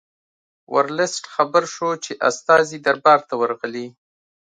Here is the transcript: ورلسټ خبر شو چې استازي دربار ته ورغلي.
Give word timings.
ورلسټ 0.73 1.23
خبر 1.33 1.63
شو 1.73 1.89
چې 2.03 2.11
استازي 2.29 2.77
دربار 2.85 3.19
ته 3.27 3.33
ورغلي. 3.41 3.87